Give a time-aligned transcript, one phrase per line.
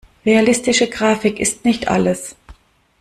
[0.25, 2.35] Realistische Grafik ist nicht alles.